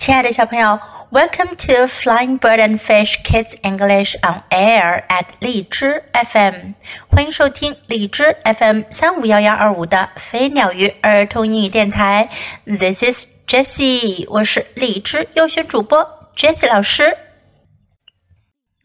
[0.00, 0.80] 亲爱的小朋友
[1.10, 6.72] ，Welcome to Flying Bird and Fish Kids English on Air at 荔枝 FM，
[7.10, 12.30] 欢迎收听荔枝 FM 三五幺幺二五的飞鸟鱼儿童英语电台。
[12.64, 17.14] This is Jessie，我是荔枝优选主播 Jessie 老师。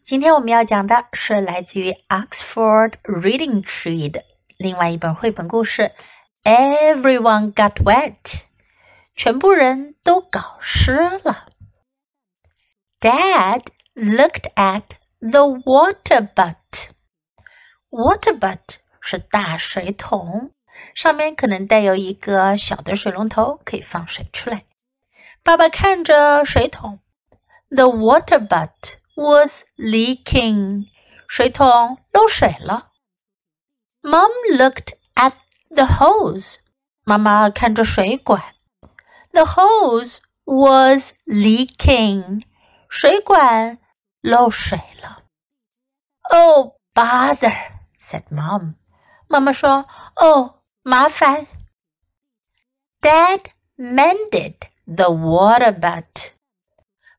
[0.04, 4.22] 今天我们要讲的是来自于 Oxford Reading Tree 的
[4.58, 5.92] 另外一本绘本故事
[6.94, 8.12] 《Everyone Got Wet》。
[9.16, 11.48] 全部人都搞湿了。
[13.00, 13.62] Dad
[13.94, 14.82] looked at
[15.20, 16.90] the water butt.
[17.88, 20.50] Water butt 是大水桶，
[20.94, 24.64] 上面可能带有一个小的水龙头，可以放水出来。
[25.42, 27.00] 爸爸看着水桶
[27.70, 30.88] ，The water butt was leaking.
[31.26, 32.90] 水桶漏水了。
[34.02, 35.32] Mom looked at
[35.70, 36.56] the hose.
[37.02, 38.55] 妈妈看着水管。
[39.35, 42.43] the hose was leaking.
[42.89, 43.77] 水管
[44.21, 45.23] 漏水了。
[46.31, 47.55] Oh, bother,
[47.99, 48.75] said mom.
[49.27, 51.47] 妈妈说：“哦，麻烦。”
[53.01, 53.45] Dad
[53.77, 54.55] mended
[54.85, 56.33] the water butt.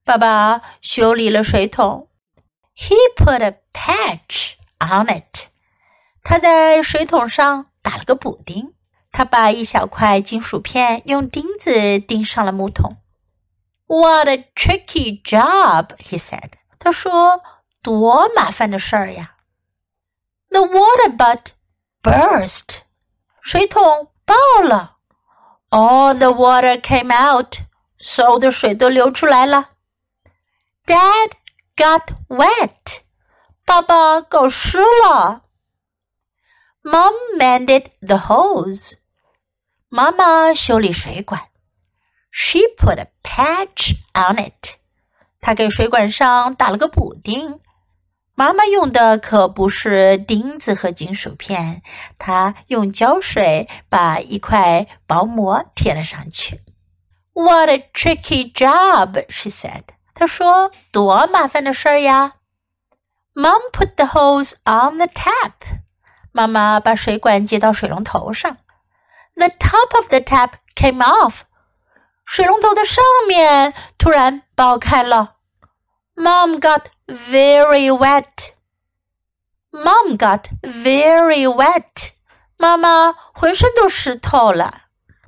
[0.04, 2.08] 爸爸修理了水桶。
[2.74, 5.48] He put a patch on it.
[6.22, 8.74] 他在水桶上打了个补丁。
[9.16, 12.96] 他把一小块金属片用钉子钉上了木桶。
[13.86, 16.52] What a tricky job, he said.
[16.78, 17.42] 他说：“
[17.82, 19.36] 多麻烦的事儿呀。”
[20.48, 21.48] The water butt
[22.02, 22.80] burst.
[23.40, 24.96] 水桶爆了。
[25.70, 27.56] All the water came out.
[28.00, 29.70] 所有的水都流出来了。
[30.86, 31.32] Dad
[31.76, 33.02] got wet.
[33.64, 35.42] 爸爸搞湿了。
[36.82, 38.94] Mom mended the hose.
[39.89, 41.43] 妈妈修理水管
[42.29, 44.75] ，She put a patch on it。
[45.39, 47.61] 她给水管上打了个补丁。
[48.35, 51.81] 妈妈用的可不是钉子和金属片，
[52.19, 56.59] 她用胶水把一块薄膜贴了上去。
[57.31, 59.83] What a tricky job, she said。
[60.13, 62.33] 她说：“多麻烦的事儿呀。”
[63.33, 65.53] Mom put the hose on the tap。
[66.33, 68.57] 妈妈把水管接到水龙头上。
[69.36, 71.42] The top of the tap came off.
[72.24, 75.36] 水龙头的上面突然爆开了。
[76.14, 78.52] Mom got very wet.
[79.70, 82.12] Mom got very wet.
[82.56, 84.82] 妈妈浑身都湿透了。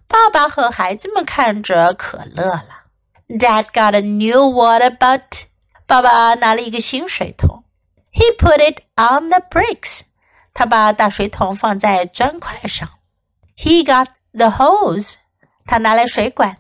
[0.06, 2.84] 爸爸和孩子们看着可乐了。
[3.28, 5.46] Dad got a new water butt.
[5.86, 7.64] 爸爸拿了一个新水桶。
[8.12, 10.02] He put it on the bricks.
[10.52, 12.88] 他把大水桶放在砖块上。
[13.58, 15.16] he got the hose.
[15.66, 16.58] 他拿来水管。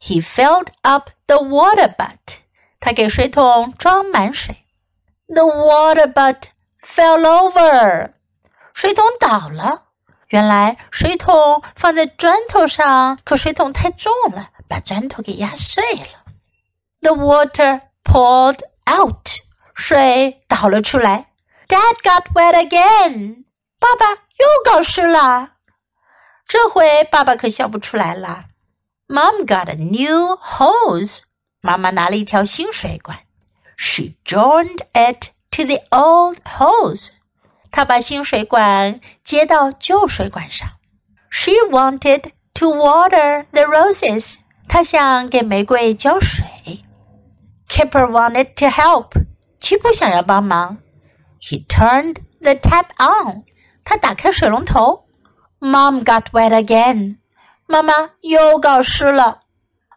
[0.00, 2.40] He filled up the water butt.
[2.80, 4.66] 他给水桶装满水。
[5.28, 6.48] The water butt
[6.82, 8.12] fell over.
[8.74, 9.84] 水桶倒了。
[10.28, 16.24] 原来水桶放在砖头上，可水桶太重了，把砖头给压碎了。
[17.00, 19.28] The water poured out.
[19.74, 21.30] 水倒了出来。
[21.68, 23.44] Dad got wet again.
[23.78, 25.52] 爸爸又搞湿了。
[26.49, 28.45] 这回爸爸可笑不出来了。
[29.07, 31.19] Mom got a new hose。
[31.61, 33.19] 妈妈拿了一条新水管。
[33.77, 37.11] She joined it to the old hose。
[37.69, 40.67] 她把新水管接到旧水管上。
[41.29, 44.37] She wanted to water the roses。
[44.67, 46.83] 她想给玫瑰浇水。
[47.69, 49.11] Kipper wanted to help。
[49.59, 50.79] 奇普想要帮忙。
[51.39, 53.43] He turned the tap on。
[53.83, 55.08] 他打开水龙头。
[55.58, 57.18] Mom got wet again.
[57.66, 59.40] 妈妈又搞湿了。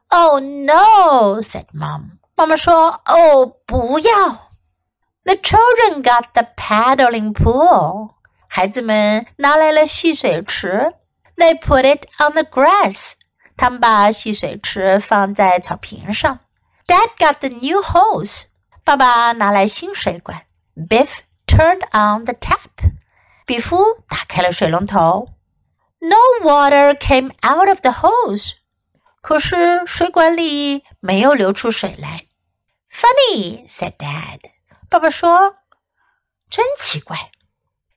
[0.10, 2.18] Oh no, said Mom.
[2.36, 4.50] 妈妈说：“哦，不要。”
[5.26, 8.12] The children got the paddling pool.
[8.48, 10.94] 孩子们拿来了戏水池。
[11.36, 13.14] They put it on the grass.
[13.58, 16.40] 他们把戏水池放在草坪上。
[16.88, 18.46] Dad got the new hose.
[18.86, 20.44] 爸爸拿来新水管。
[20.76, 21.10] Biff
[21.46, 22.94] turned on the tap.
[23.46, 25.28] 比夫打开了水龙头。
[26.02, 28.54] no water came out of the hose.
[29.22, 32.26] 可是水管里没有流出水来。
[32.92, 34.40] Funny, said Dad.
[34.90, 35.56] 爸爸说：“
[36.50, 37.18] 真奇怪。”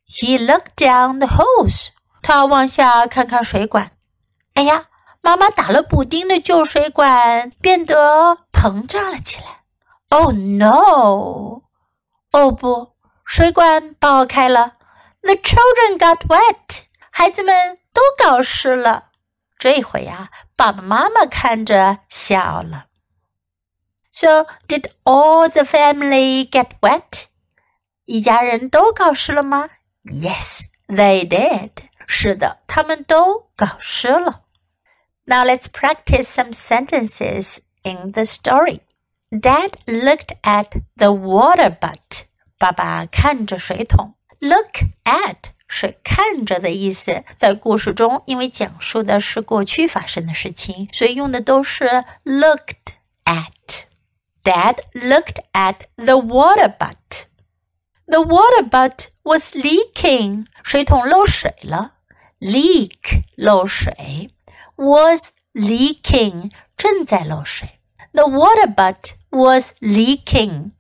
[0.07, 1.91] He looked down the hose.
[2.23, 3.93] 他往下看看水管。
[4.55, 4.87] 哎呀，
[5.21, 9.63] 妈妈打了补丁的旧水管变得膨胀了起来。
[10.09, 11.63] Oh no!
[12.33, 14.75] 哦不，水管爆开了。
[15.23, 16.84] The children got wet.
[17.15, 19.11] 孩子们都搞湿了。
[19.59, 22.87] 这回呀，爸爸妈妈看着笑了。
[24.11, 27.27] So did all the family get wet?
[28.05, 29.69] 一家人都搞湿了吗？
[30.05, 31.71] Yes, they did.
[32.07, 34.43] 是的，他们都搞湿了。
[35.25, 38.81] Now let's practice some sentences in the story.
[39.31, 42.25] Dad looked at the water butt.
[42.59, 44.17] 爸爸看着水桶。
[44.41, 51.87] Look at 是看着的意思，在故事中，因为讲述的是过去发生的事情，所以用的都是
[52.25, 57.27] looked at。Dad looked at the water butt.
[58.07, 60.47] The water butt was leaking.
[60.63, 61.93] 水桶漏水了。
[62.41, 64.31] Leak 漏水，
[64.77, 67.69] was leaking 正在漏水。
[68.13, 70.71] The water butt was leaking.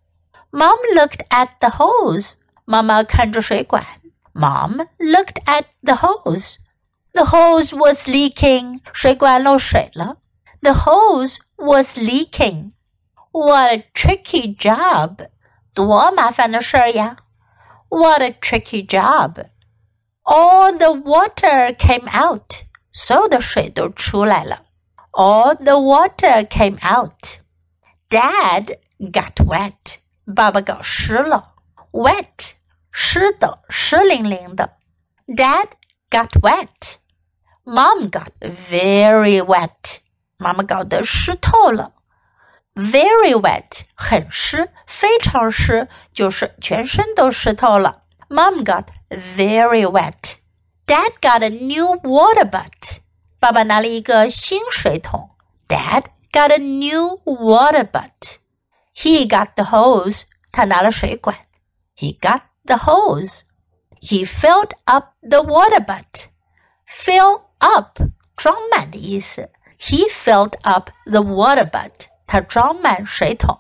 [0.50, 2.36] Mom looked at the hose.
[2.64, 3.84] 妈妈看着水管。
[4.34, 6.58] Mom looked at the hose.
[7.12, 8.80] The hose was leaking.
[8.92, 10.16] 水管漏水了。
[10.62, 12.72] The hose was leaking.
[13.32, 15.28] What a tricky job!
[15.72, 17.16] 多麻烦的事儿呀！
[17.88, 19.46] What a tricky job!
[20.22, 22.64] All the water came out.
[22.92, 24.62] 所有的水都出来了。
[25.12, 27.40] All the water came out.
[28.08, 29.98] Dad got wet.
[30.34, 31.54] 爸爸搞湿了。
[31.92, 32.52] Wet
[32.94, 34.76] 湿的，湿淋淋的。
[35.26, 35.68] Dad
[36.10, 36.96] got wet.
[37.64, 39.98] Mom got very wet.
[40.36, 41.92] 妈妈搞得湿透了。
[42.74, 48.02] very wet 很湿，非常湿，就是全身都湿透了。
[48.28, 50.36] Mom got very wet.
[50.86, 53.00] Dad got a new water butt.
[53.38, 55.30] 爸爸拿了一个新水桶。
[55.68, 58.38] Dad got a new water butt.
[58.94, 60.24] He got the hose.
[60.50, 61.36] 他拿了水管。
[61.96, 63.42] He got the hose.
[64.00, 66.28] He filled up the water butt.
[66.86, 68.00] Fill up
[68.36, 69.50] 装满的意思。
[69.78, 72.08] He filled up the water butt.
[72.26, 73.58] 它装满水桶。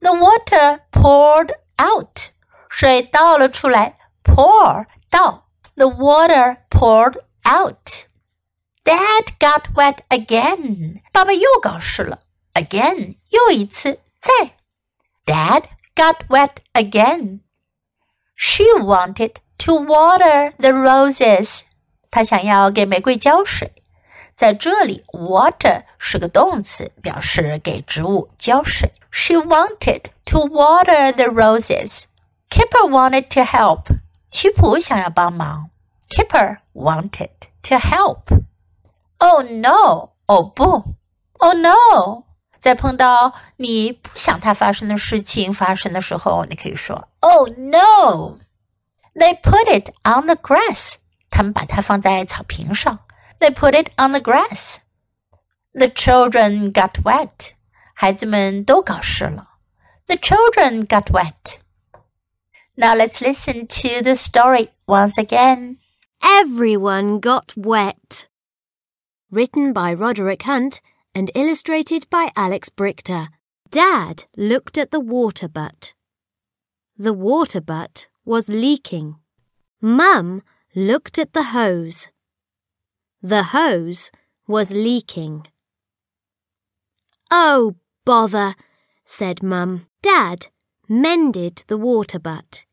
[0.00, 2.30] The water poured out，
[2.68, 3.98] 水倒了出来。
[4.22, 5.44] Pour 倒，
[5.74, 12.20] the water poured out。Dad got wet again，爸爸又搞湿了。
[12.54, 14.56] Again，又一次，再。
[15.26, 15.64] Dad
[15.94, 17.40] got wet again.
[18.34, 21.62] She wanted to water the roses.
[22.10, 23.72] 她想要给玫瑰浇水。
[24.34, 28.90] 在这里，water 是个动词，表示给植物浇水。
[29.10, 32.04] She wanted to water the roses.
[32.48, 33.84] Kipper wanted to help.
[34.30, 35.68] 曲普想要帮忙。
[36.08, 37.28] Kipper wanted
[37.62, 38.22] to help.
[39.18, 40.12] Oh no!
[40.26, 40.94] 哦不！
[41.38, 42.24] Oh no!
[42.64, 48.38] 在碰到你不想它发生的事情发生的时候，你可以说 Oh no!
[49.14, 50.96] They put it on the grass.
[51.30, 52.98] 他们把它放在草坪上。
[53.40, 54.80] they put it on the grass.
[55.72, 57.54] The children got wet.
[57.94, 59.48] 孩子们都搞湿了。
[60.06, 61.58] The children got wet.
[62.74, 65.78] Now let's listen to the story once again.
[66.20, 68.26] Everyone got wet.
[69.30, 70.80] Written by Roderick Hunt
[71.15, 73.29] and illustrated by Alex Brychta.
[73.71, 75.93] Dad looked at the water butt.
[76.97, 79.15] The water butt was leaking.
[79.81, 80.43] Mum
[80.75, 82.09] looked at the hose.
[83.21, 84.11] The hose
[84.47, 85.47] was leaking.
[87.31, 87.75] Oh,
[88.05, 88.55] bother,
[89.05, 89.87] said Mum.
[90.01, 90.47] Dad
[90.87, 92.65] mended the water butt.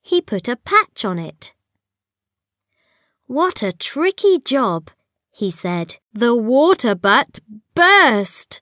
[0.00, 1.54] He put a patch on it.
[3.26, 4.90] What a tricky job,
[5.30, 5.96] he said.
[6.12, 7.40] The water butt
[7.74, 8.60] burst.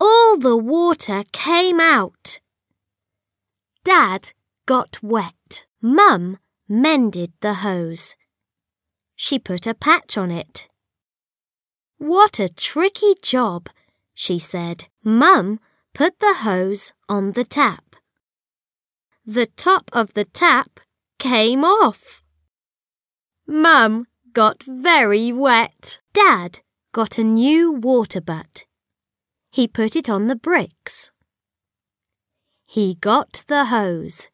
[0.00, 2.40] All the water came out.
[3.84, 4.32] Dad
[4.66, 5.66] got wet.
[5.80, 8.16] Mum mended the hose.
[9.16, 10.68] She put a patch on it.
[11.98, 13.68] What a tricky job,
[14.14, 14.88] she said.
[15.02, 15.58] Mum
[15.94, 17.96] put the hose on the tap.
[19.26, 20.80] The top of the tap
[21.18, 22.22] came off.
[23.46, 24.06] Mum
[24.38, 25.98] got very wet.
[26.12, 26.60] Dad
[26.92, 28.66] got a new water butt.
[29.50, 31.10] He put it on the bricks.
[32.64, 34.28] He got the hose.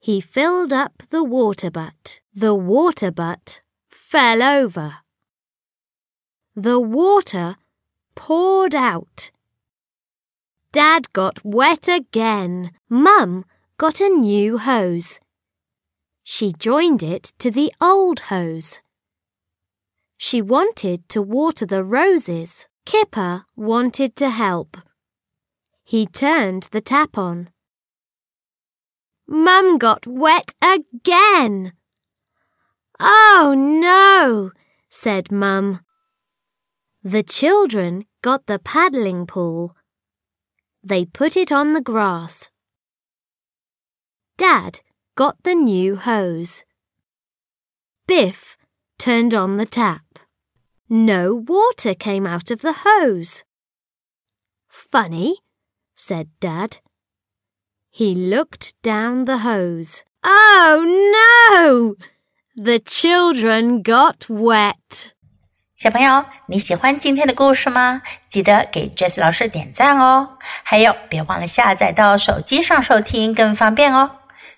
[0.00, 2.20] He filled up the water butt.
[2.34, 4.96] The water butt fell over.
[6.54, 7.56] The water
[8.14, 9.30] poured out.
[10.72, 12.70] Dad got wet again.
[12.90, 13.46] Mum
[13.78, 15.20] got a new hose.
[16.26, 18.80] She joined it to the old hose.
[20.16, 22.66] She wanted to water the roses.
[22.86, 24.78] Kipper wanted to help.
[25.84, 27.50] He turned the tap on.
[29.28, 31.72] Mum got wet again.
[32.98, 34.50] Oh no,
[34.88, 35.80] said Mum.
[37.02, 39.76] The children got the paddling pool.
[40.82, 42.50] they put it on the grass.
[44.36, 44.80] Dad
[45.15, 46.63] got the new hose.
[48.07, 48.57] Biff
[48.97, 50.01] turned on the tap.
[50.89, 53.43] No water came out of the hose.
[54.67, 55.37] Funny,
[55.95, 56.77] said Dad.
[57.91, 60.03] He looked down the hose.
[60.23, 61.95] Oh no!
[62.55, 65.13] The children got wet.
[65.75, 68.01] 小朋友，你喜欢今天的故事吗？
[68.27, 70.37] 记得给 Jess 老师点赞哦！
[70.63, 74.17] 还有，别忘了下载到手机上收听，更方便哦。